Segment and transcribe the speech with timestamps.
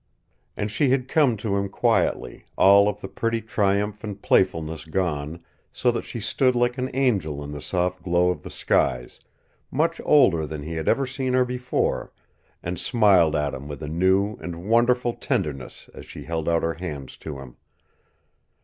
[0.57, 5.43] And she had come to him quietly, all of the pretty triumph and playfulness gone,
[5.71, 9.19] so that she stood like an angel in the soft glow of the skies,
[9.69, 12.11] much older than he had ever seen her before,
[12.63, 16.73] and smiled at him with a new and wonderful tenderness as she held out her
[16.73, 17.57] hands to him.